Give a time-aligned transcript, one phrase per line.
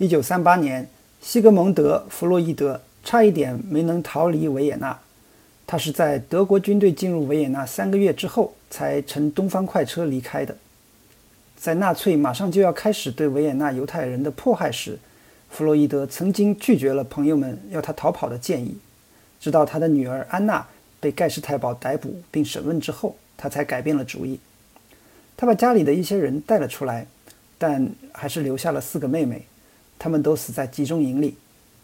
[0.00, 0.88] 一九三八年，
[1.20, 4.96] 西格蒙德·弗洛伊德差一点没能逃离维也纳。
[5.66, 10.56] 他是在德国军队进入维也纳三个月之后，才乘东方快车离开的。
[11.56, 15.00] 在纳粹马上就要开始对维也纳犹太人的迫害时，
[15.50, 18.78] 弗洛伊德曾经拒绝了朋友们要他逃跑的建议。
[19.40, 20.64] 直到他的女儿安娜
[21.00, 24.38] 被盖世太保逮捕并审问之后，他才改变了主意。
[25.36, 27.08] 他把家里的一些人带了出来，
[27.58, 29.44] 但还是留下了四个妹妹，
[29.98, 31.36] 他们都死在集中营里，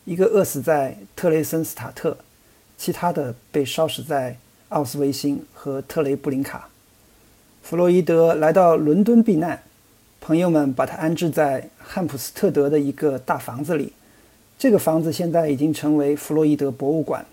[0.04, 2.16] 一个饿死在特雷森斯塔特。
[2.76, 4.36] 其他的被烧死在
[4.70, 6.68] 奥斯维辛和特雷布林卡。
[7.62, 9.62] 弗洛伊德来到伦敦避难，
[10.20, 13.92] 朋友们把他安置在汉普斯特德的一个大房子里。
[14.58, 17.24] 这个房子现在已经成为弗洛伊德博物馆。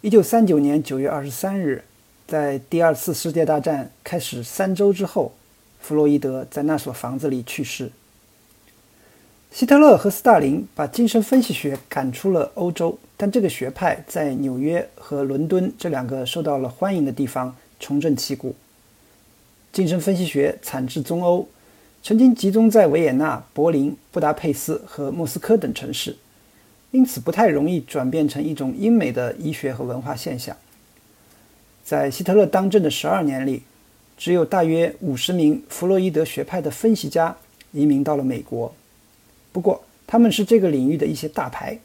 [0.00, 1.84] 一九三九年九月二十三日，
[2.26, 5.34] 在第二次世界大战开始三周之后，
[5.80, 7.92] 弗洛伊德在那所房子里去世。
[9.52, 12.98] 希特勒和斯大林把精神分析学赶出了欧洲。
[13.16, 18.54] 但这个学派在纽约和伦敦这两个受到了欢迎的地方重振旗鼓。
[19.72, 21.46] 精神分析学产自中欧，
[22.02, 26.16] 曾经集中在维也纳、柏林、布达佩斯和莫斯科等城市，
[26.92, 30.56] 因此不太容易转变成一种英美的医学和文化现象。
[31.84, 33.64] 在希特勒当政的十二年里，
[34.16, 37.36] 只有大约五十名弗洛伊德学派的分析家
[37.72, 38.74] 移民到了美国，
[39.52, 41.78] 不过他们是这个领域的一些大牌。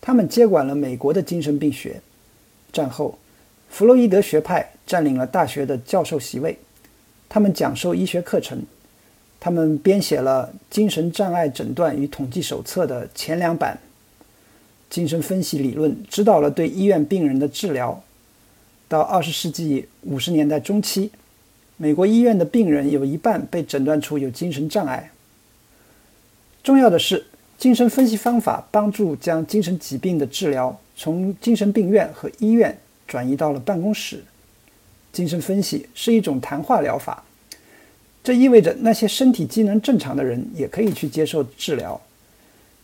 [0.00, 2.00] 他们接管了美国的精神病学。
[2.70, 3.18] 战后，
[3.70, 6.58] 弗洛伊德学派占领了大学的教授席位。
[7.28, 8.62] 他们讲授医学课程。
[9.40, 13.78] 他们编写了《精神障碍诊断与统计手册》的前两版。
[14.90, 18.02] 精神分析理论指导了对医院病人的治疗。
[18.88, 21.10] 到二十世纪五十年代中期，
[21.78, 25.10] 美国医院的病人有一半被诊断出有精神障碍。
[26.64, 27.24] 重要的是。
[27.56, 32.76] 精神分析方法帮助将精神疾病的治疗从精神病院和医院
[33.06, 34.22] 转移到了办公室。
[35.12, 37.22] 精神分析是一种谈话疗法，
[38.24, 41.98] 这意味着那些身体机能正常的人也可以去接受治疗。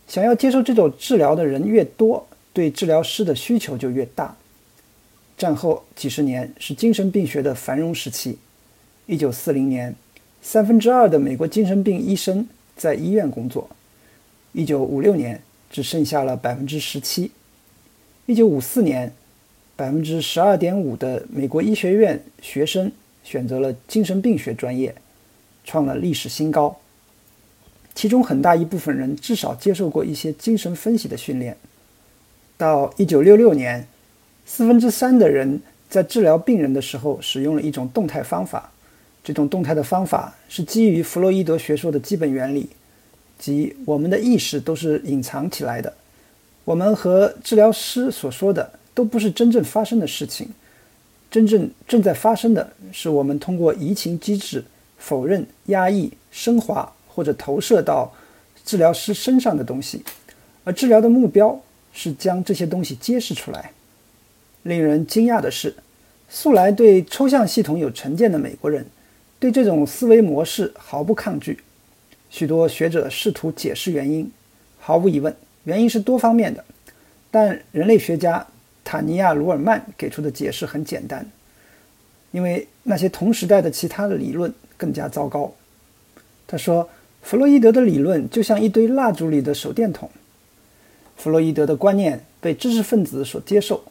[0.07, 4.35] 想要接受这种治疗的人越多，对治疗师的需求就越大。
[5.37, 8.39] 战后几十年是精神病学的繁荣时期。
[9.05, 9.93] 一九四零年，
[10.41, 13.69] 三分之二的美国精神病医生在医院工作。
[14.53, 17.31] 一九五六年，只剩下了百分之十七。
[18.25, 19.13] 一九五四年，
[19.75, 22.91] 百分之十二点五的美国医学院学生
[23.23, 24.93] 选择了精神病学专业，
[25.63, 26.77] 创了历史新高。
[27.93, 31.57] 其中很大一部分人至少接受过一些精神分析的训练。
[32.57, 33.87] 到一九六六年，
[34.45, 38.71] 四分之三的人在治疗病人的时候使用了一种动态方法。
[39.23, 42.69] 这种动态的方法是基于弗洛伊德学说的基本原理。
[43.37, 45.91] 即我们的意识都是隐藏起来的，
[46.63, 50.47] 我们和治疗师所说的都不是真正发生的事情，
[51.31, 54.63] 真正正在发生的是我们通过移情机制
[54.99, 58.13] 否认、压抑、升华或者投射到
[58.63, 60.03] 治疗师身上的东西，
[60.63, 61.59] 而治疗的目标
[61.91, 63.71] 是将这些东西揭示出来。
[64.61, 65.73] 令人惊讶的是，
[66.29, 68.85] 素来对抽象系统有成见的美国人，
[69.41, 71.57] 对这种思维模式毫不抗拒。
[72.29, 74.31] 许多学者试图解释原因，
[74.79, 76.63] 毫无疑问，原因是多方面的。
[77.31, 78.45] 但人类学家
[78.83, 81.25] 塔尼亚·鲁尔曼给出的解释很简单，
[82.29, 85.51] 因为那些同时代的其他的理论更加糟糕。
[86.45, 86.87] 他说，
[87.23, 90.07] 弗洛伊德的理论就像一堆蜡烛里的手电筒。
[91.17, 93.83] 弗洛伊德的观念被知识分子所接受，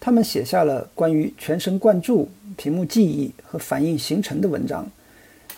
[0.00, 4.90] 他们写下了关于全神贯注、屏幕记忆和反应形成的文章。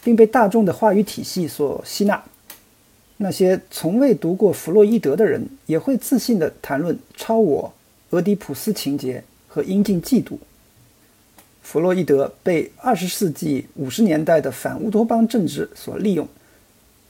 [0.03, 2.23] 并被大众的话语体系所吸纳。
[3.19, 7.73] 那些从未读过弗洛伊德的人也会自信地谈论超我、
[8.11, 10.39] 俄狄浦斯情节和阴茎嫉妒。
[11.61, 16.27] 弗洛伊德被二十世纪五十年代的反乌托邦政治所利用，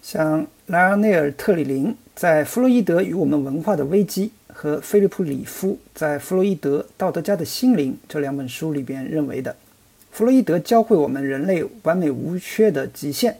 [0.03, 9.55] 像莱昂内尔·特里林在《弗洛伊德与我们文化的危机》和菲利普·里夫在《弗洛伊德：道德家的心灵》这两本书里边认为的。
[10.10, 13.38] 弗洛伊德教会我们人类完美无缺的极限。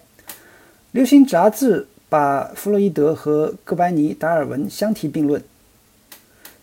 [0.93, 5.41] 流行杂志把弗洛伊德和哥白尼、达尔文相提并论。《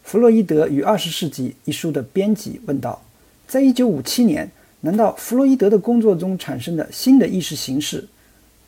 [0.03, 3.01] 弗洛伊德与二十世纪》一书的编辑问道
[3.47, 4.49] ：“在一九五七年，
[4.81, 8.07] 难道弗洛伊德的工作中产生的新的意识形式，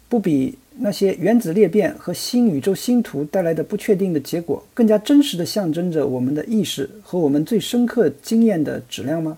[0.10, 9.38] 不比那些原子裂变和新宇宙星图带来的不确定的结果更加真实的象征着我们的意识和我们最深刻经验的质量吗？”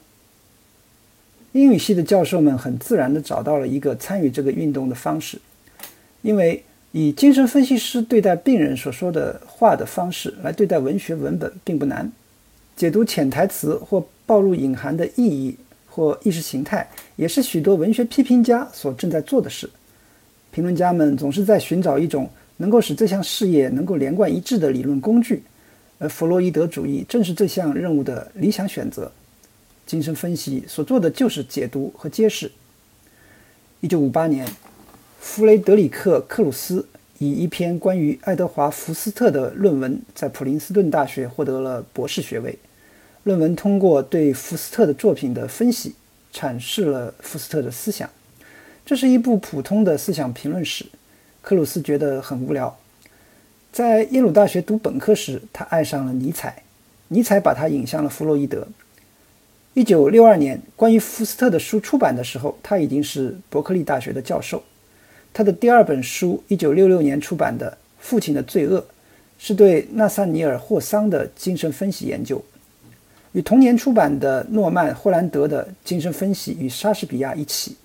[1.53, 5.39] 英语系的教授们很自然地找到了一个参与这个运动的方式，
[6.21, 12.11] 因为以精神分析师对待病人所说的话的方式来对待文学文本并不难，
[12.75, 15.55] 解读潜台词或暴露隐含的意义
[15.87, 19.67] 或意识形态，也是许多文学批评家所正在做的事。
[20.51, 25.41] 评论家们总是在寻找一种能够使这项事业能够连贯一致的理论工具，
[25.97, 29.11] 而弗洛伊德主义正是这项任务的理想选择。
[29.89, 32.51] 精神分析所做的就是解读和揭示。
[33.81, 34.47] 一九五八年。
[35.19, 36.87] 弗雷德里克·克鲁斯
[37.17, 42.57] 以一篇关于爱德华·福斯特的论文，在普林斯顿大学获得了博士学位。
[43.23, 45.95] 论文通过对福斯特的作品的分析，
[46.33, 48.09] 阐释了福斯特的思想。
[48.85, 50.85] 这是一部普通的思想评论史。
[51.41, 52.77] 克鲁斯觉得很无聊。
[53.73, 56.63] 在耶鲁大学读本科时，他爱上了尼采，
[57.09, 58.65] 尼采把他引向了弗洛伊德。
[59.79, 64.61] 一九六二年，关于福斯特的书出版的时候，他已经是伯克利大学的教授。
[65.31, 68.81] 他的第二本书，1966年出版的《父亲的罪恶》，
[69.37, 72.43] 是对纳萨尼尔·霍桑的精神分析研究。
[73.31, 77.77] 与同年出版的诺曼·霍兰德的《精神分析与莎士比亚》一起，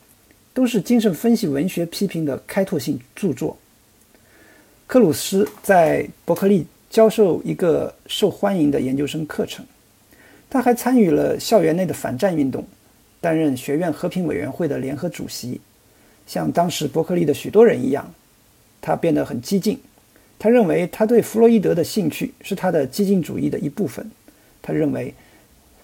[0.52, 3.56] 都是精神分析文学批评的开拓性著作。
[4.88, 9.64] 克鲁斯在伯克利教授一个受欢迎的研究生课程，
[10.54, 12.64] 他还参与了校园内的反战运动，
[13.20, 15.60] 担任学院和平委员会的联合主席。
[16.28, 18.08] 像当时伯克利的许多人一样，
[18.80, 19.76] 他变得很激进。
[20.38, 24.08] 他认为他对弗洛伊德的兴趣是他的激进主义的一部分。
[24.62, 25.12] 他认为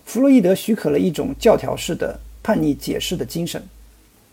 [0.04, 3.60] 弗洛伊德许可了一种教条式的叛逆解释的精神。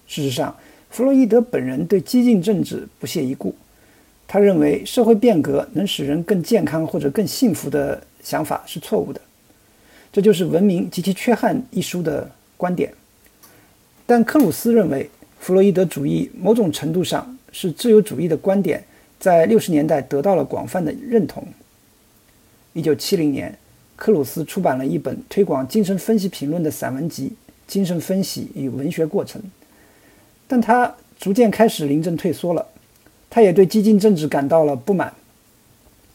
[0.05, 0.55] 事实上，
[0.91, 3.55] 弗洛伊德本人对激进政治不屑一顾。
[4.27, 9.19] 他认为社会变革能使人更健康或者更幸福的想法是错误的。
[10.17, 12.27] 这就是《文明及其缺憾》一书的
[12.57, 12.91] 观点。
[14.07, 15.07] 但克鲁斯认为。
[15.39, 18.83] 弗洛伊德主义某种程度上是自由主义的观点，
[19.19, 21.47] 在六十年代得到了广泛的认同。
[22.73, 23.55] 一九七零年，
[23.95, 27.27] 克鲁斯出版了一本推广精神分析评论的散文集
[27.71, 29.39] 《精神分析与文学过程》，
[30.47, 32.67] 但他逐渐开始临阵退缩了。
[33.29, 35.13] 他也对激进政治感到了不满。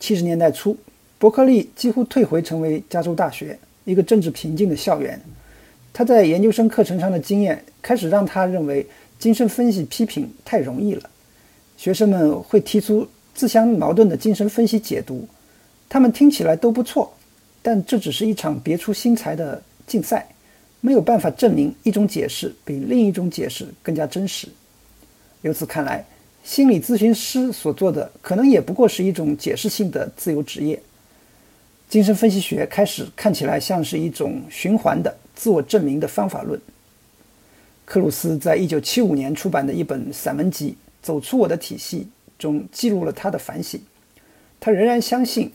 [0.01, 0.77] 七十年代初，
[1.17, 5.21] 伯克利几乎退回成为加州大学一个政治平静的校园。
[5.93, 8.87] 他在研究生课程上的经验开始让他认为。
[9.19, 11.09] 精神分析批评太容易了，
[11.77, 13.07] 学生们会提出
[13.37, 15.29] 自相矛盾的精神分析解读，
[15.89, 17.15] 他们听起来都不错，
[17.63, 20.27] 但这只是一场别出心裁的竞赛，
[20.81, 24.49] 没有办法证明一种解释比另一种解释更加真实。
[25.43, 26.05] 由此看来，
[26.43, 30.83] 心理咨询师所做的可能也不过是一种解释性的自由职业。
[31.93, 36.59] 精神分析学开始看起来像是一种循环的自我证明的方法论。
[37.85, 40.71] 克鲁斯在一九七五年出版的一本散文集
[41.03, 41.99] 《走出我的体系》
[42.39, 43.79] 中记录了他的反省。
[44.59, 45.53] 他仍然相信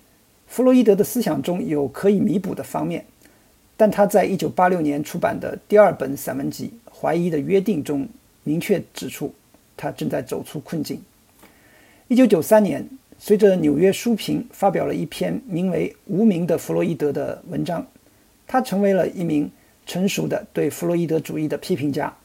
[0.48, 3.04] 弗洛伊德的思想中有可以弥补的方面，
[3.75, 8.07] 但他在一九八六年出版的第二本散文集《怀疑的约定》中
[8.44, 9.34] 明确指出，
[9.75, 11.01] 他正在走出困境。
[12.07, 12.88] 一九九三年，
[13.19, 17.86] 随着纽约书评发表了一篇名为《无名的弗洛伊德》的文章，
[18.46, 19.52] 他成为了一名
[19.86, 22.16] 成熟的对弗洛伊德主义的批评家。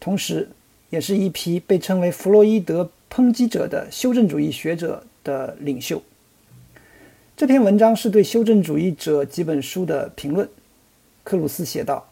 [0.00, 0.48] 同时，
[0.90, 6.02] 也是一批被称为弗洛伊德抨击者的修正主义学者的领袖。
[7.36, 10.48] 这篇文章是对修正主义者几本书的评论。
[11.24, 12.08] 克鲁斯写道：“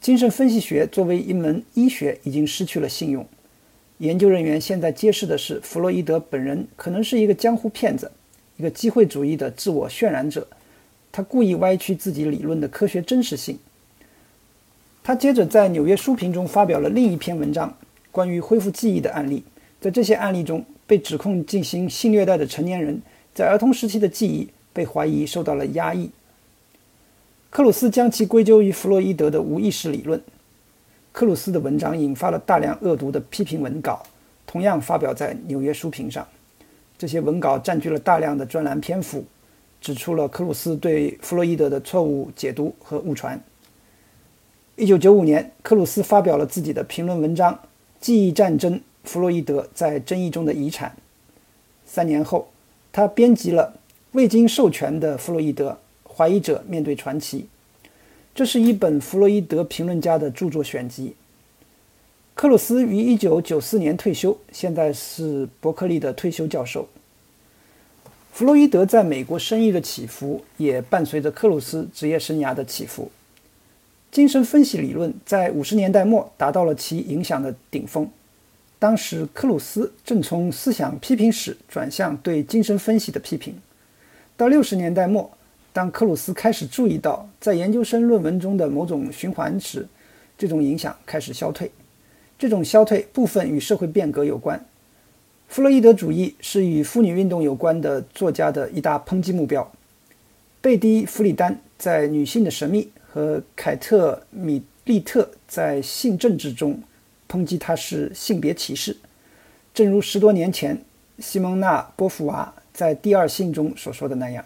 [0.00, 3.26] 精神分析学作为一门医学已经失去了信用。
[4.00, 8.10] 研究人员现在揭示的是，弗洛伊德本人可能是一个江湖骗子，
[8.56, 10.46] 一个机会主义的自我渲染者。
[11.12, 13.58] 他故意歪曲自己理论的科学真实性。”
[15.04, 17.76] 他接着在《纽约书评》中发表了另一篇文章，
[18.10, 19.44] 关于恢复记忆的案例。
[19.82, 23.02] 在这些案例中，被指控进行性虐待的成年人，
[23.34, 26.10] 在儿童时期的记忆被怀疑受到了压抑。
[27.50, 30.22] 克鲁斯将其归咎于弗洛伊德的无意识理论。
[31.12, 34.02] 克鲁斯的文章引发了大量恶毒的批评文稿，
[34.46, 36.26] 同样发表在《纽约书评》上。
[36.96, 39.24] 这些文稿占据了大量的专栏篇幅，
[39.80, 43.40] 指出了克鲁斯对弗洛伊德的错误解读和误传。
[44.76, 47.54] 一九九五年，克鲁斯发表了自己的评论文章
[48.00, 50.90] 《记忆战争：弗洛伊德在争议中的遗产》。
[51.84, 52.48] 三年后，
[52.92, 53.74] 他编辑了
[54.12, 55.76] 《未经授权的弗洛伊德：
[56.08, 57.40] 怀疑者面对传奇》，
[58.34, 61.14] 这是一本弗洛伊德评论家的著作选集。
[62.34, 66.88] 克鲁斯于一九九四年退休，现在是伯克利的退休教授。
[68.32, 73.10] 弗洛伊德在美国声誉的起伏，也伴随着克鲁斯职业生涯的起伏。
[74.10, 78.10] 精神分析理论在五十年代末达到了其影响的顶峰。
[78.78, 83.54] 当时克鲁斯正从思想批评史转向对精神分析的批评。
[84.36, 85.30] 到六十年代末，
[85.72, 89.88] 当克鲁斯开始注意到在研究生论文中的某种循环时，
[90.36, 91.70] 这种影响开始消退。
[92.38, 94.64] 这种消退部分与社会变革有关。
[95.48, 99.70] 弗洛伊德主义是与妇女运动有关的作家的一大抨击目标。
[100.60, 106.80] 贝蒂·弗里丹在《女性的神秘》和凯特·米利特在《性政治》中
[107.28, 108.96] 抨击他是性别歧视，
[109.72, 110.78] 正如十多年前
[111.18, 114.44] 西蒙娜·波伏娃在《第二性》中所说的那样。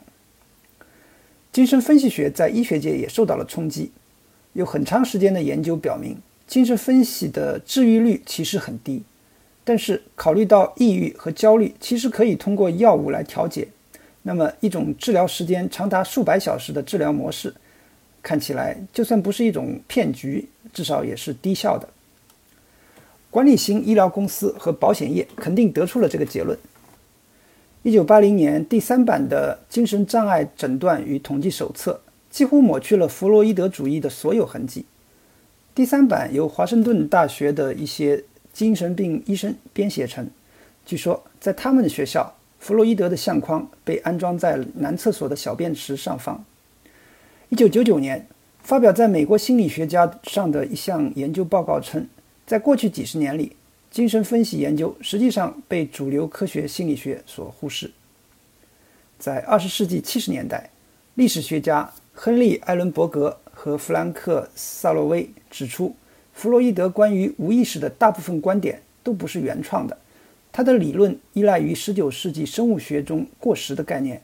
[1.55, 3.93] 精神分析学在医学界也受到了冲击。
[4.55, 6.17] 有很长时间的研究表明。
[6.49, 9.03] 精神分析的治愈率其实很低，
[9.63, 13.69] 但是考虑到抑郁和焦虑其实可以通过药物来调节，
[14.23, 17.55] 那么一种治疗时间长达数百小时的治疗模式，
[18.21, 21.89] 看起来就算不是一种骗局，至少也是低效的。
[23.31, 26.59] 管理型医疗公司和保险业肯定得出了这个结论。
[27.85, 32.01] 一九八零年第三版的《精神障碍诊断与统计手册》
[32.35, 34.87] 几乎抹去了弗洛伊德主义的所有痕迹。
[35.75, 38.25] 第三版由华盛顿大学的一些
[38.55, 40.27] 精神病医生编写成。
[40.87, 46.43] 据说，在他们的学校，弗洛伊德的相框被安装在男厕所的小便池上方。
[47.51, 48.27] 1999年，
[48.61, 52.09] 发表在美国心理学家上的一项研究报告称，
[52.47, 53.55] 在过去几十年里，
[53.95, 57.89] 精神分析研究实际上被主流科学心理学所忽视。
[59.21, 60.69] 在二十世纪七十年代，
[61.15, 63.39] 历史学家亨利·艾伦伯格。
[63.57, 65.95] 和弗兰克·萨洛威指出，
[66.35, 69.97] 弗洛伊德关于无意识的大部分观点都不是原创的，
[70.53, 74.21] 他的理论依赖于十九世纪生物学中过时的概念，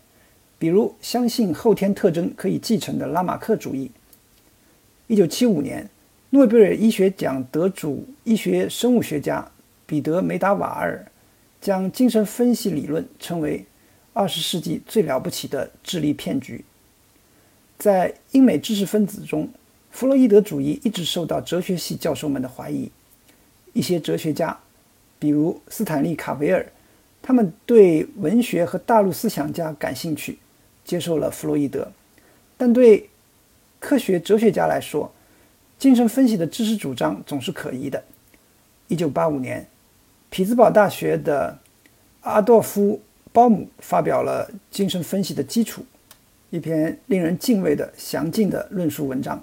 [0.58, 3.88] 比如相信后天特征可以继承的拉马克主义。
[5.06, 5.88] 一九七五年，
[6.30, 9.48] 诺贝尔医学奖得主、医学生物学家
[9.90, 11.04] 彼得·梅达瓦尔
[11.60, 13.66] 将精神分析理论称为
[14.14, 16.64] 20世纪最了不起的智力骗局。
[17.76, 19.48] 在英美知识分子中，
[19.90, 22.88] 弗洛伊德主义一直受到哲学系教授们的怀疑。
[23.72, 24.56] 一些哲学家，
[25.18, 26.64] 比如斯坦利·卡维尔，
[27.20, 30.38] 他们对文学和大陆思想家感兴趣，
[30.84, 31.90] 接受了弗洛伊德。
[32.56, 33.10] 但对
[33.80, 35.12] 科学哲学家来说，
[35.80, 38.04] 精神分析的知识主张总是可疑的。
[38.88, 39.68] 1985年，
[40.30, 41.58] 匹兹堡大学的
[42.20, 42.92] 阿道夫·
[43.32, 45.84] 鲍姆发表了精神分析的基础。
[46.50, 49.42] 一篇令人敬畏的详尽的论述文章，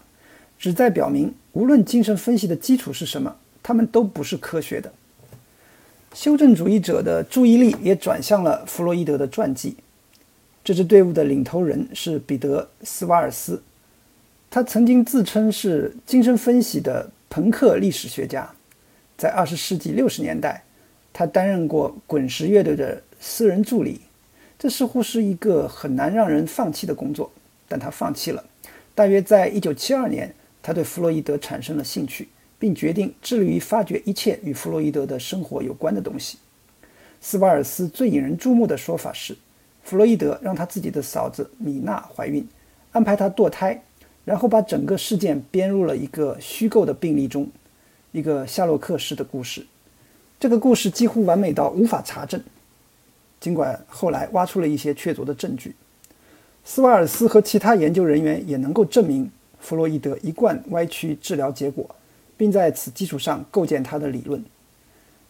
[0.58, 4.92] 旨在表明，无论精神分析的基础是什么，他们都不是科学的。
[6.14, 9.76] 修正主义者的注意力也转向了弗洛伊德的传记。
[10.64, 13.62] 这支队伍的领头人是彼得·斯瓦尔斯，
[14.50, 18.50] 他曾经自称是精神分析的朋克历史学家。
[19.18, 20.62] 在二十世纪六十年代，
[21.18, 24.02] 他担任过滚石乐队的私人助理。
[24.60, 27.32] 这似乎是一个很难让人放弃的工作，
[27.68, 28.44] 但他放弃了。
[28.94, 32.28] 大约在1972年，他对弗洛伊德产生了兴趣，
[32.60, 36.38] 并决定致力于发掘一切与弗洛伊德的生活有关的东西。
[37.20, 39.36] 斯瓦尔斯最引人注目的说法是，
[39.84, 42.48] 弗洛伊德让他自己的嫂子米娜怀孕，
[42.92, 43.82] 安排她堕胎，
[44.24, 47.50] 然后把整个事件编入了一个虚构的病例中，
[48.12, 49.66] 一个夏洛克式的故事。
[50.40, 52.42] 这个故事几乎完美到无法查证。
[53.40, 55.76] 尽管后来挖出了一些确凿的证据，
[56.64, 59.30] 斯瓦尔斯和其他研究人员也能够证明
[59.60, 61.88] 弗洛伊德一贯歪曲治疗结果，
[62.36, 64.44] 并在此基础上构建他的理论。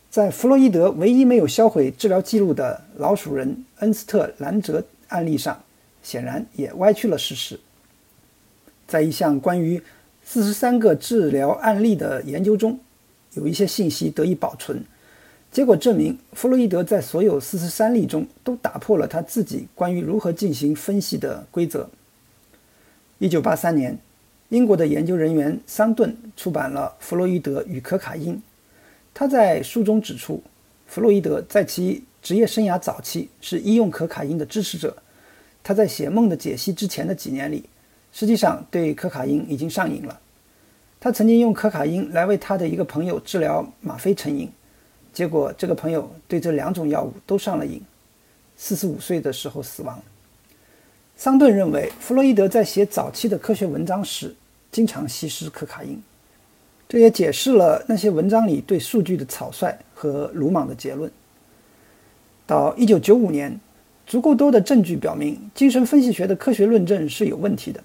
[0.09, 5.61] 在弗洛伊德唯一没有销毁治疗记录的老鼠人恩斯特·兰泽案例上，
[6.01, 7.59] 显然也歪曲了事实。
[8.87, 9.81] 在一项关于
[10.23, 12.79] 四十三个治疗案例的研究中，
[13.33, 14.81] 有一些信息得以保存。
[15.51, 21.89] 结果证明，弗洛伊德在所有四十三例中都打破了他自己关于如何进行分析的规则。
[23.17, 23.97] 一九八三年，
[24.49, 28.35] 英国的研究人员桑顿出版了《弗洛伊德与可卡因》。
[29.13, 30.43] 他在书中指出，
[30.85, 34.95] 弗洛伊德在其职业生涯早期是医用可卡因的支持者。
[35.63, 37.63] 他在写《梦的解析》之前的几年里，
[38.11, 40.19] 实际上对可卡因已经上瘾了。
[40.99, 44.47] 他曾经用可卡因来为他的一个朋友治疗吗啡成瘾。
[45.17, 47.81] 结果，这个朋友对这两种药物都上了瘾，
[48.55, 49.99] 四十五岁的时候死亡。
[51.15, 54.35] 桑顿认为，弗洛伊德在写早期的科学文章时，
[54.71, 55.99] 经常吸食可卡因，
[56.87, 61.11] 这也解释了那些文章里对数据的草率和鲁莽的结论。
[62.45, 63.59] 到一九九五年，
[64.05, 67.83] 足够多的证据表明，精神分析学的科学论证是有问题的，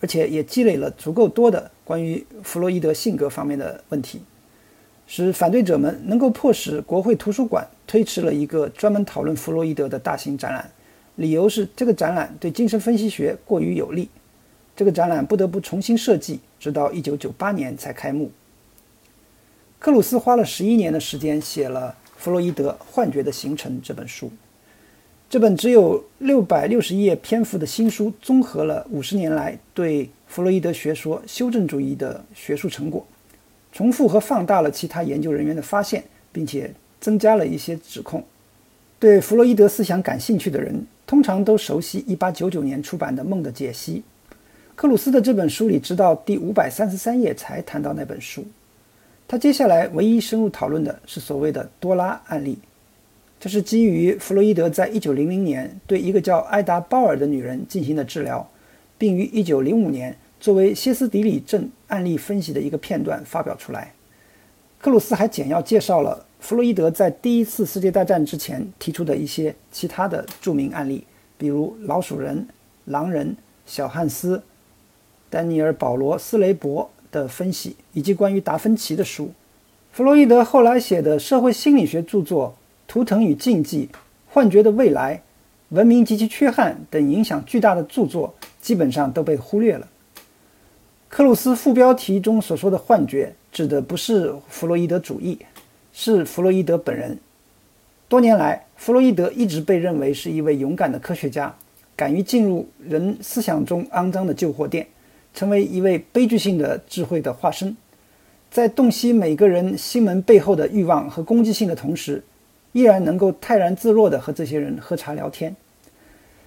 [0.00, 4.20] 而且也积累了足够多的关于弗洛伊德性格方面的问题。
[5.14, 10.70] 使反对者们能够迫使国会图书馆推迟了一个专门讨论弗洛伊德的大型展览，
[11.16, 14.08] 理由是这个展览对精神分析学过于有利。
[14.74, 18.30] 这个展览不得不重新设计，直到1998年才开幕。
[19.78, 24.32] 克鲁斯花了十一年的时间写了《弗洛伊德：幻觉的形成》这本书。
[25.28, 33.06] 这本只有六百六十页篇幅的新书，综合了五十年来对弗洛伊德学说修正主义的学术成果，
[33.72, 38.22] 重复和放大了其他研究人员的发现，并且增加了一些指控。
[39.00, 44.02] 对弗洛伊德思想感兴趣的人，通常都熟悉1899年出版的《梦的解析》。
[44.74, 48.44] 克鲁斯的这本书里，直到第五百三十三页才谈到那本书。
[49.26, 52.58] 他接下来唯一深入讨论的是所谓的多拉案例，
[53.40, 58.48] 这是基于弗洛伊德在1900年对一个叫艾达·鲍尔的女人进行的治疗，
[58.98, 63.94] 并于1905年作为歇斯底里症案例分析的一个片段发表出来。
[64.80, 71.06] 克鲁斯还简要介绍了弗洛伊德在第一次世界大战之前提出的一些其他的著名案例，
[71.38, 72.44] 比如老鼠人、
[72.86, 74.42] 狼人、小汉斯、
[75.30, 76.90] 丹尼尔·保罗·斯雷伯。
[77.12, 79.30] 的分析，以及关于达芬奇的书，
[79.92, 82.56] 弗洛伊德后来写的社会心理学著作
[82.88, 83.86] 《图腾与禁忌》
[84.30, 85.16] 《幻觉的未来》
[85.76, 89.86] 《文明及其缺憾》等影响巨大的著作，基本上都被忽略了。
[91.14, 95.38] 克鲁斯副标题中所说的幻觉，指的不是弗洛伊德主义，
[95.92, 97.18] 是弗洛伊德本人。
[98.08, 101.54] 多年来，弗洛伊德一直被认为是一位勇敢的科学家，
[101.94, 104.86] 敢于进入人思想中肮脏的旧货店。
[105.34, 107.76] 成为一位悲剧性的智慧的化身，
[108.50, 112.24] 在洞悉每个人心门背后的欲望和攻击性的同时，
[112.72, 115.54] 依然能够泰然自若地和这些人喝茶聊天。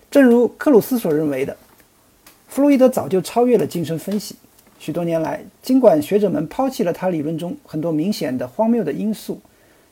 [0.10, 1.56] 正如克鲁斯所认为的，
[2.48, 4.36] 弗洛伊德早就超越了精神分析。
[4.78, 9.42] 许多年来，尽管学者们抛弃了他理论中很多明显的荒谬的因素，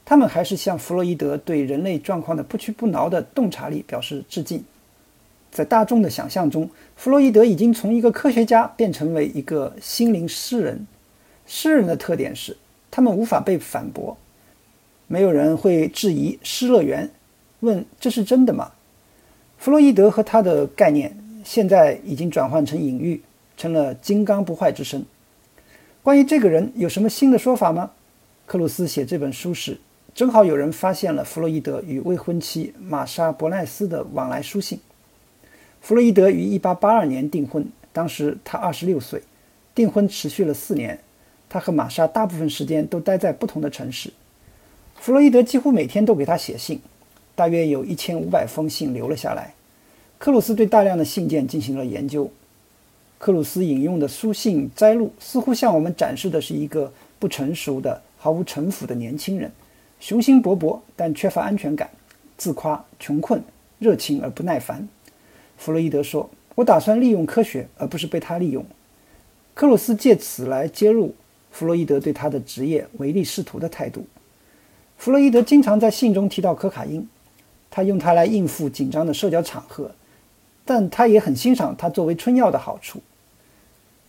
[0.06, 4.64] 他们还是向弗洛伊德对人类状况的不屈不挠的洞察力表示致敬。
[5.52, 10.86] 在大众的想象中，弗洛伊德已经从一个科学家变成为一个心灵诗人。
[11.46, 12.58] 诗人的特点是，
[12.90, 14.18] 他们无法被反驳，
[15.08, 17.10] 没有人会质疑失乐园，
[17.60, 18.72] 问这是真的吗？
[19.58, 23.22] 弗洛伊德和他的概念现在已经转换成隐喻，
[23.64, 25.06] 成了金刚不坏之身。
[26.02, 27.92] 关于这个人有什么新的说法吗？
[28.46, 29.78] 克鲁斯写这本书时，
[30.14, 34.82] 正好有人发现了弗洛伊德与未婚妻玛莎·伯奈斯的往来书信。
[35.80, 39.22] 弗洛伊德于1882年订婚，当时他26岁。
[39.74, 41.00] 订婚持续了四年，
[41.48, 44.12] 他和玛莎大部分时间都待在不同的城市。
[45.00, 46.82] 弗洛伊德几乎每天都给他写信，
[47.34, 49.54] 大约有一千五百封信留了下来。
[50.18, 52.30] 克鲁斯对大量的信件进行了研究。
[53.24, 59.50] 克鲁斯引用的书信摘录似乎向我们展示的是一个不成熟的、毫无城府的年轻人，
[59.98, 61.90] 雄心勃勃但缺乏安全感，
[62.36, 63.42] 自夸、穷困、
[63.80, 64.86] 热情而不耐烦。
[65.58, 68.66] 弗洛伊德说：“我打算利用科学，而不是被他利用。”
[69.56, 71.16] 克鲁斯借此来揭露
[71.50, 74.06] 弗洛伊德对他的职业唯利是图的态度。
[74.98, 77.08] 弗洛伊德经常在信中提到可卡因，
[77.72, 79.92] 他用它来应付紧张的社交场合，
[80.66, 83.02] 但他也很欣赏它作为春药的好处。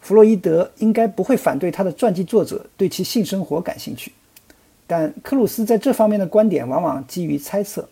[0.05, 4.13] 弗洛伊德应该不会反对他的传记作者对其性生活感兴趣，
[4.87, 7.89] 但克鲁斯在这方面的观点往往基于猜测。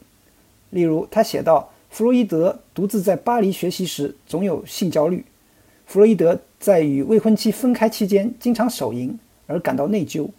[0.69, 1.71] 例如，他写道。
[1.89, 5.23] 弗洛伊德独自在巴黎学习时，总有性焦虑。
[5.85, 10.31] 弗洛伊德在与未婚妻分开期间，经常手淫而感到内疚。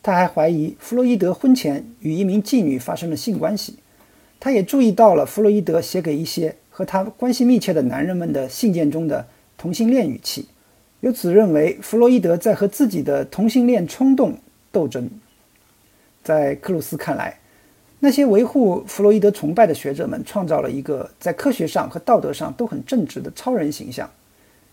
[0.00, 3.76] 他还怀疑弗洛伊德婚前与一名妓女发生了性关系。
[4.38, 9.26] 他也注意到了弗洛伊德写给一些和他关系密切的男人们的信件中的
[9.58, 10.46] 同性恋语气，
[11.00, 14.38] 由此认为弗洛伊德在和自己的同性恋冲动
[14.72, 15.10] 斗争。
[16.22, 17.36] 在克鲁斯看来。
[18.02, 24.10] 那些维护弗洛伊德崇拜的学者们创造了一个在科学上和道德上都很正直的超人形象。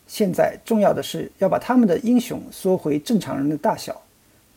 [0.07, 4.01] 现在重要的是要把他们的英雄缩回正常人的大小，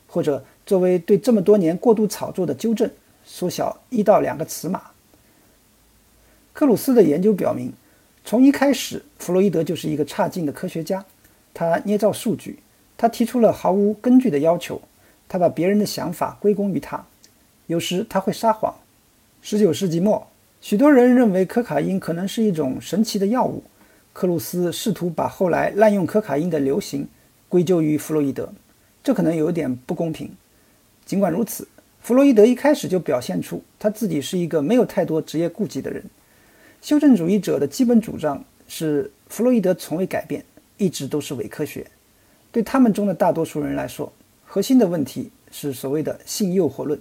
[0.07, 2.89] 或者作为对这么多年过度炒作的纠正，
[3.25, 4.81] 缩小一到两个尺码。
[6.53, 7.73] 克鲁斯的研究表明，
[8.25, 11.05] 从一开始，弗洛伊德就是一个差劲的科学家。
[11.53, 12.59] 他捏造数据，
[12.97, 14.81] 他提出了毫无根据的要求，
[15.29, 17.05] 他把别人的想法归功于他。
[17.67, 18.75] 有时他会撒谎。
[19.43, 20.27] 19世纪末，
[20.61, 23.63] 许多人认为可卡因可能是一种神奇的药物。
[24.13, 27.07] 克鲁斯试图把后来滥用可卡因的流行
[27.49, 28.53] 归咎于弗洛伊德，
[29.03, 30.31] 这可能有点不公平。
[31.07, 31.67] 尽管如此，
[32.03, 36.05] 弗洛伊德一开始就表现出他自己是一个没有太多职业顾忌的人。
[36.83, 40.45] 修正主义者的基本主张是，弗洛伊德从未改变，
[40.81, 41.87] 一直都是伪科学。
[42.51, 44.13] 对他们中的大多数人来说，
[44.45, 46.99] 核心的问题是所谓的性诱惑论。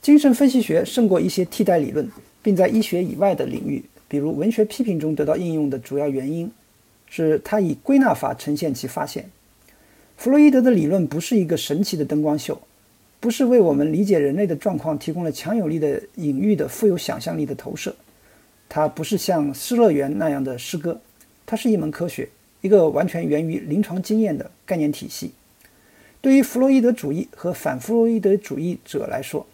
[0.00, 2.08] 精神分析学胜过一些替代理论，
[2.42, 6.50] 并在医学以外的领域，比如文学批评中得到应用的主要原因，
[7.08, 9.28] 是他以归纳法呈现其发现。
[10.16, 12.60] 弗洛伊德的理论不是一个神奇的灯光秀，
[13.20, 17.94] 不是为我们理解人类的状况提供了强有力的隐喻的富有想象力的投射。
[18.68, 21.00] 它不是像《失乐园》那样的诗歌，
[21.46, 22.28] 它是一门科学。
[22.60, 25.32] 一个完全源于临床经验的概念体系。
[26.20, 29.46] 对于弗洛伊德主义和反弗洛伊德主义者来说，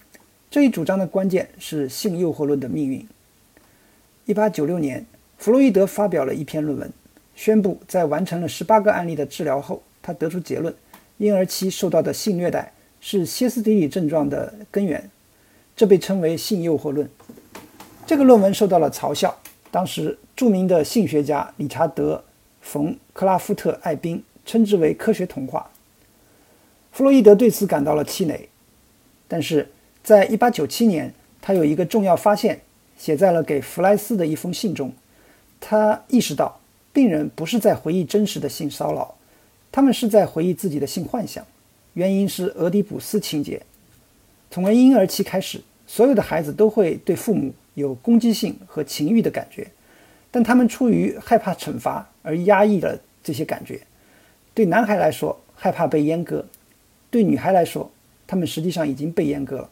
[0.51, 3.07] 这一主张的关键是性诱惑论的命运。
[4.27, 6.91] 1896年，弗洛伊德发表了一篇论文，
[7.35, 10.75] 宣布在完成了18个案例的治疗后，他得出结论：
[11.19, 15.11] 婴儿期受到的性虐待是歇斯底里症状的根源。
[15.77, 17.07] 这被称为性诱惑论。
[18.07, 19.37] 这个论文受到了嘲笑。
[19.71, 22.25] 当时，著名的性学家理查德。
[22.65, 25.71] 冯克拉夫特艾宾称之为科学童话。
[26.91, 28.49] 弗洛伊德对此感到了气馁，
[29.29, 29.71] 但是
[30.03, 32.63] 在1897年，他有一个重要发现，
[32.97, 34.91] 写在了给弗莱斯的一封信中。
[35.61, 36.59] 他意识到，
[36.93, 39.15] 病人不是在回忆真实的性骚扰，
[39.71, 41.45] 他们是在回忆自己的性幻想。
[41.93, 43.61] 原因是俄狄浦斯情节。
[44.51, 49.69] 从婴儿期开始，所有的孩子都会对父母有攻击性和情欲的感觉。
[50.35, 53.81] 但他们出于害怕惩罚而压抑了这些感觉。
[54.53, 56.45] 对男孩来说，害怕被阉割；
[57.09, 57.89] 对女孩来说，
[58.27, 59.71] 他们实际上已经被阉割了。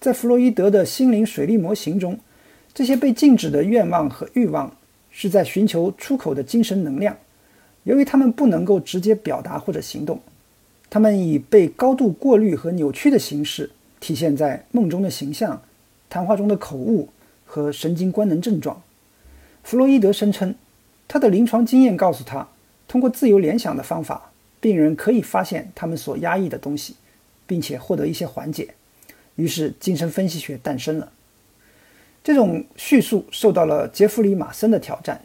[0.00, 2.18] 在弗洛伊德的心灵水利模型中，
[2.72, 4.74] 这些被禁止的愿望和欲望
[5.10, 7.14] 是在寻求出口的精神能量。
[7.84, 10.18] 由于他们不能够直接表达或者行动，
[10.88, 13.70] 他们以被高度过滤和扭曲的形式
[14.00, 15.60] 体现在梦中的形象、
[16.08, 17.10] 谈话中的口误
[17.44, 18.82] 和神经官能症状。
[19.66, 20.54] 弗洛伊德声称，
[21.08, 22.46] 他的临床经验告诉他，
[22.86, 26.94] 通过自由联想的方法，病人可以发现他们所压抑的东西，
[27.48, 28.74] 并且获得一些缓解。
[29.34, 31.10] 于是，精神分析学诞生了。
[32.22, 35.20] 这种叙述受到了杰弗里·马森的挑战。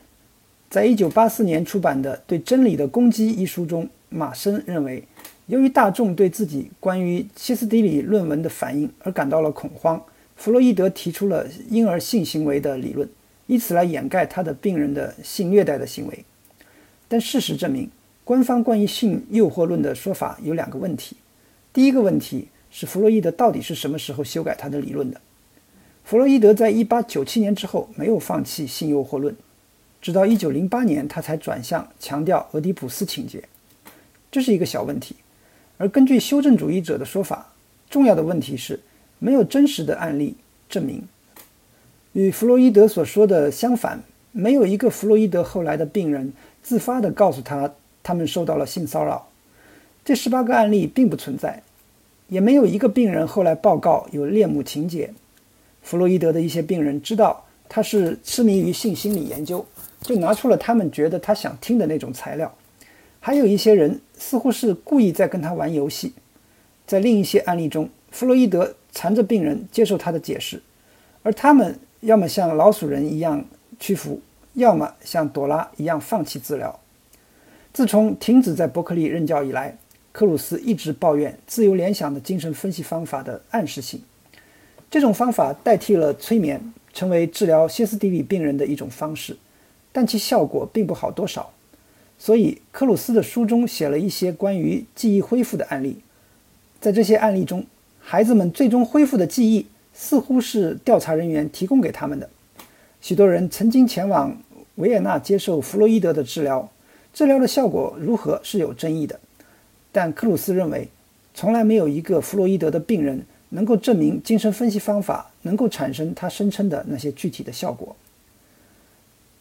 [0.72, 5.04] 在一九八四年出版的《对真理的攻击》一书中，马森认为，
[5.46, 10.04] 由于大众对自己关于歇斯底里论文的反应而感到了恐慌，
[10.36, 13.08] 弗洛伊德提出了婴儿性行为的理论。
[13.48, 16.26] 以此来掩盖他的病人的性虐待的行为，
[17.08, 17.90] 但事实证明，
[18.24, 21.18] 官方关于性诱惑论的说法有两个问题。
[21.74, 25.20] 第一个问题是弗洛伊德到底是什么时候修改他的理论的？
[26.04, 29.36] 弗洛伊德在1897年之后没有放弃性诱惑论，
[30.02, 33.44] 直到1908年他才转向强调俄狄浦斯情节，
[34.32, 35.16] 这是一个小问题。
[35.78, 37.54] 而根据修正主义者的说法，
[37.90, 38.80] 重要的问题是
[39.20, 40.36] 没有真实的案例
[40.70, 41.04] 证明。
[42.14, 49.30] 与弗洛伊德所说的相反，没有一个弗洛伊德后来的病人自发地告诉他他们受到了性骚扰。
[50.04, 51.64] 这十八个案例并不存在，
[52.28, 55.14] 也没有一个病人后来报告有恋母情节。
[55.82, 59.66] 弗洛伊德的一些病人知道他是痴迷于性心理研究，
[60.02, 62.54] 就拿出了他们觉得他想听的那种材料。
[63.22, 66.12] 还有一些人似乎是故意在跟他玩游戏。
[66.86, 70.62] 在另一些案例中，弗洛伊德缠着病人接受他的解释，
[71.24, 71.80] 而他们。
[72.02, 73.46] 要么像老鼠人一样
[73.80, 74.20] 屈服，
[74.54, 76.80] 要么像朵拉一样放弃治疗。
[77.72, 79.78] 自从停止在伯克利任教以来，
[80.12, 84.02] 克鲁斯一直抱怨自由联想的精神分析方法的暗示性。
[84.90, 89.38] 这种方法代替了催眠，成为治疗歇斯底里病人的一种方式，
[89.92, 91.52] 但其效果并不好多少。
[92.18, 96.02] 所以，克鲁斯的书中写了一些关于记忆恢复的案例。
[96.80, 97.66] 在这些案例中，
[98.00, 99.68] 孩子们最终恢复的记忆。
[99.94, 102.30] 似乎是调查人员提供给他们的。
[103.02, 104.38] 许多人曾经前往
[104.76, 106.70] 维也纳接受弗洛伊德的治疗，
[107.14, 109.20] 治疗的效果如何是有争议的。
[109.92, 110.88] 但克鲁斯认为，
[111.34, 117.96] 从来没有一个弗洛伊德的病人能够证明精神分析方法能够产生他声称的那些具体的效果。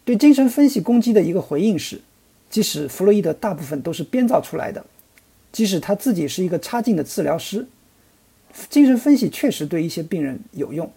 [0.04, 2.00] 对精神分析攻击的一个回应是，
[2.48, 4.84] 即使弗洛伊德大部分都是编造出来的，
[5.52, 7.66] 即使他自己是一个差劲的治疗师。
[8.68, 10.90] 精神分析确实对一些病人有用，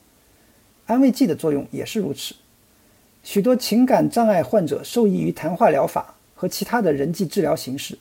[0.86, 2.36] 安慰剂的作用也是如此。
[3.24, 7.98] 许多情感障碍患者受益于谈话疗法和其他的人际治疗形式，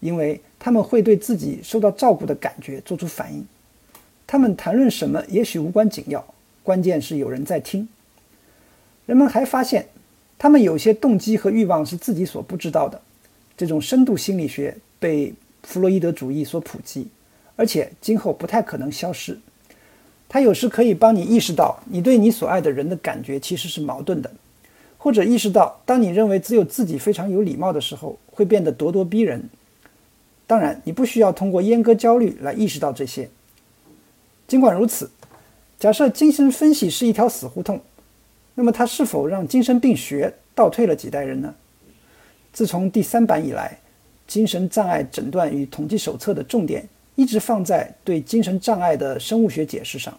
[0.00, 3.46] 因为他们会对自己受到照顾的感觉做出反应。
[4.26, 6.24] 他们谈论什么也许无关紧要，
[6.62, 7.86] 关键是有人在听。
[9.04, 9.86] 人们还发现，
[10.38, 13.00] 他们有些动机和欲望是自己所不知道的。
[13.56, 17.08] 这种深度心理学被弗洛伊德主义所普及。
[17.56, 19.38] 而且今后不太可能消失。
[20.28, 24.30] 它有时可以帮你意识到，你对你所爱的人的感觉其实是矛盾的，
[24.98, 29.48] 或者意识到，当你认为只有自己非常有礼貌的时候，会变得咄咄逼人。
[30.46, 33.28] 当然，你不需要通过阉割焦虑来意识到这些。
[34.46, 35.10] 尽管如此，
[35.78, 37.80] 假设精神分析是一条死胡同，
[38.54, 41.54] 那么它是否让精神病学倒退了几代人呢？
[42.52, 43.78] 自从第三版以来，
[44.26, 50.16] 精神障碍诊断与统计手册的重点一直放在对精神障碍的生物学解释上，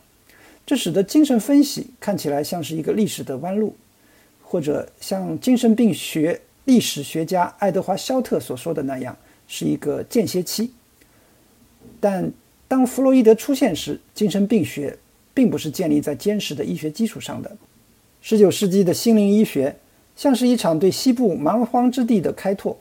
[0.65, 3.73] 这使得精神分析看起来像是一个历史的弯路，
[4.43, 9.15] 或者像精神病学历史学家爱德华·肖特所说的那样。
[9.49, 10.73] 是一个间歇期，
[12.01, 12.29] 但
[12.67, 14.97] 当弗洛伊德出现时，精神病学
[15.33, 17.49] 并不是建立在坚实的医学基础上的。
[18.21, 19.73] 19世纪的心灵医学
[20.17, 22.77] 像是一场对西部蛮荒之地的开拓，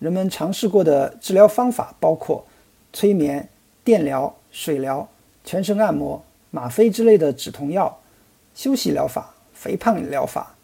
[0.00, 2.44] 人们尝试过的治疗方法包括
[2.92, 3.48] 催眠、
[3.84, 5.08] 电疗、水疗、
[5.44, 8.00] 全身按摩、吗啡之类的止痛药、
[8.54, 10.54] 休息疗法、肥胖疗法、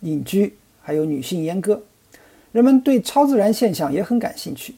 [0.00, 1.82] 隐居，还有女性阉割。
[2.52, 4.74] 人们对超自然现象也很感兴趣。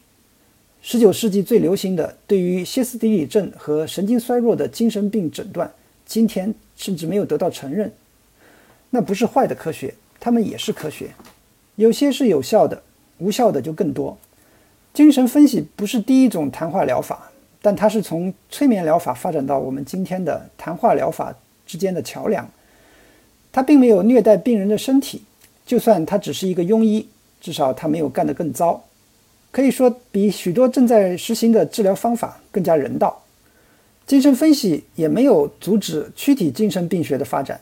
[0.82, 5.70] 19世纪最流行的对于歇斯底里症和神经衰弱的精神病诊断，
[6.06, 7.92] 今天甚至没有得到承认。
[8.88, 11.10] 那不是坏的科学，它们也是科学。
[11.76, 12.82] 有些是有效的，
[13.18, 14.18] 无效的就更多。
[14.92, 17.30] 精神分析不是第一种谈话疗法，
[17.62, 21.34] 但它是从催眠疗法发展到我们今天的谈话疗法
[21.66, 22.48] 之间的桥梁。
[23.52, 25.22] 它并没有虐待病人的身体，
[25.66, 27.06] 就算它只是一个庸医。
[27.42, 28.84] 至少他没有干得更糟，
[29.50, 33.24] 可以说比许多正在实行的治疗方法更加人道。
[34.06, 37.58] 精神分析也没有阻止躯体精神病学的发展。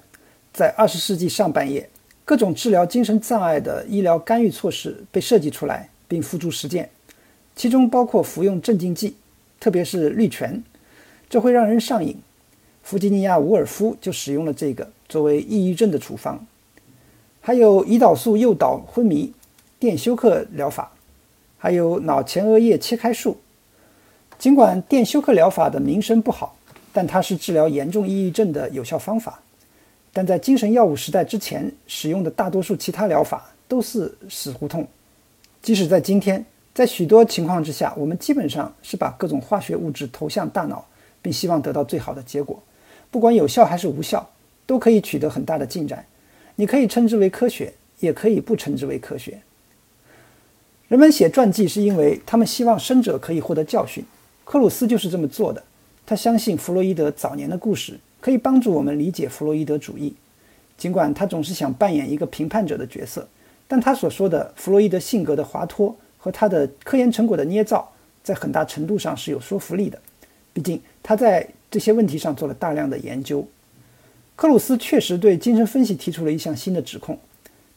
[0.52, 1.88] 在二十世纪上半叶，
[2.24, 6.90] 各种治疗精神障碍的医疗干预措施被设计出来并付诸实践，
[7.58, 9.16] 其中包括服用镇静剂，
[9.58, 10.62] 特别是氯醛，
[11.28, 12.16] 这会让人上瘾。
[12.84, 16.46] 弗吉尼亚·伍尔夫就使用了这个作为抑郁症的处方，
[17.40, 19.32] 还有胰岛素诱导昏迷。
[19.80, 20.92] 电休克疗法，
[21.56, 23.36] 还有脑前额叶切开术。
[24.38, 26.56] 尽管电休克疗法的名声不好，
[26.92, 29.40] 但它是治疗严重抑郁症的有效方法。
[30.12, 34.86] 但在精神药物时代之前使用的大多数其他疗法都是死胡同。
[35.60, 36.44] 即使在今天，
[36.78, 40.86] 在许多情况之下，我们基本上是把各种化学物质投向大脑，
[41.20, 42.62] 并希望得到最好的结果。
[43.10, 44.30] 不管有效还是无效，
[44.64, 46.06] 都可以取得很大的进展。
[46.54, 49.40] 你可以称之为科学，也可以不称之为科学。
[50.86, 54.04] 人们写传记是因为他们希望生者可以获得教训。
[54.44, 55.60] 克鲁斯就是这么做的。
[56.06, 60.14] 他相信弗洛伊德早年的故事可以帮助我们理解弗洛伊德主义。
[60.76, 63.26] 尽管他总是想扮演一个评判者的角色，
[63.66, 65.96] 但他所说的弗洛伊德性格的滑脱
[66.28, 67.90] 和他的科研成果的捏造，
[68.22, 69.98] 在很大程度上是有说服力的。
[70.52, 73.48] 毕竟他在这些问题上做了大量的研究。
[74.36, 77.18] 克鲁斯确实对精神分析提出了一项新的指控。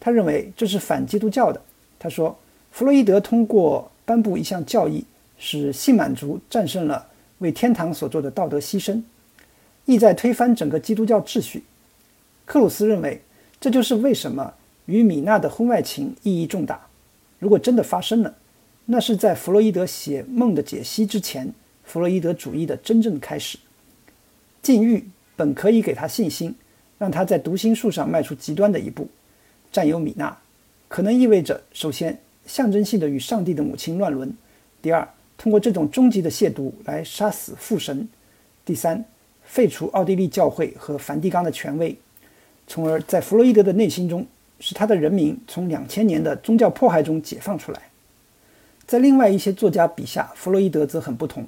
[0.01, 1.61] 他认为这是反基督教的。
[1.97, 2.37] 他说。
[2.73, 5.03] 弗洛伊德通过颁布一项教义，
[5.37, 7.05] 使性满足战胜了
[7.39, 9.01] 为天堂所做的道德牺牲，
[9.83, 11.63] 意在推翻整个基督教秩序。
[12.45, 13.21] 克鲁斯认为，
[13.59, 14.53] 这就是为什么
[14.85, 16.87] 与米娜的婚外情意义重大。
[17.39, 18.33] 如果真的发生了，
[18.91, 21.49] 那是在弗洛伊德写《梦的解析》之前，
[21.85, 23.57] 弗洛伊德主义的真正开始。
[24.61, 25.01] 禁欲
[25.37, 26.53] 本可以给他信心，
[26.97, 29.07] 让他在读心术上迈出极端的一步。
[29.71, 30.37] 占有米娜，
[30.89, 32.19] 可能意味着首先。
[32.45, 34.35] 象征性的与上帝的母亲乱伦。
[34.81, 38.05] 第二，通过这种终极的亵渎来杀死父神。
[38.65, 39.05] 第三，
[39.45, 41.97] 废除奥地利教会和梵蒂冈的权威，
[42.67, 44.27] 从而在弗洛伊德的内心中
[44.59, 47.81] 使他的人民从两千年的宗教迫害中解放出来。
[48.91, 51.47] 在另外一些作家笔下，弗洛伊德则很不同，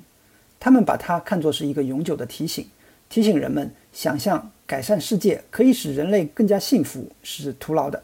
[0.62, 2.66] 他们把他看作是一个永久的提醒，
[3.10, 8.02] 提醒人们想象改善世界可以使人类更加幸福是徒劳的。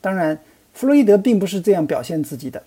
[0.00, 0.36] 当然。
[0.74, 2.62] 弗洛伊德并不是这样表现自己的。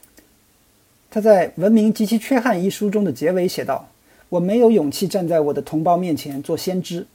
[1.09, 3.87] 他在《文明及其缺憾》一书中的结尾写道
[4.27, 7.07] ：“我没有勇气站在我的同胞面前做先知，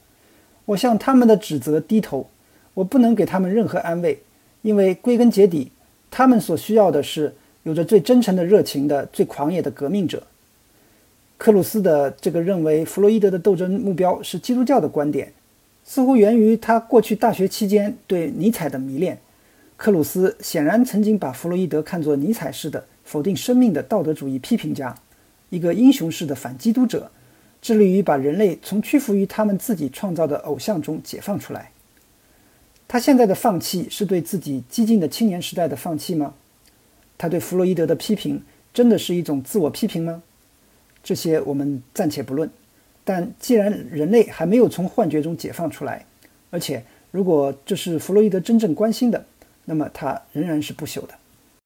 [0.65, 2.27] 我向他们的指责低头，
[2.73, 4.23] 我不能给他们任何安慰，
[4.63, 5.71] 因为归根结底，
[6.09, 7.35] 他们所需要的是
[7.67, 10.23] 有着最真诚的热情的、最狂野的革命者。”
[11.37, 15.33] 克鲁斯的这个认为弗洛伊德的斗争目标是基督教的观点，
[15.83, 19.19] 似乎源于他过去大学期间对尼采的迷恋。
[19.75, 24.97] 克鲁斯显然曾经把弗洛伊德看作尼采式的否定生命的道德主义批评家，
[25.49, 27.11] 一个英雄式的反基督者，
[27.61, 31.71] 致力于把人类从屈服于他们自己创造的偶像中解放出来。
[32.87, 36.33] 他现在的放弃是对自己激进的青年时代的放弃吗？
[37.17, 40.21] 他对弗洛伊德的批评真的是一种自我批评吗？
[41.03, 42.49] 这些我们暂且不论。
[43.03, 46.05] 但既然人类还没有从幻觉中解放出来，
[46.49, 49.25] 而且如果这是弗洛伊德真正关心的，
[49.65, 51.16] 那么他仍然是不朽的。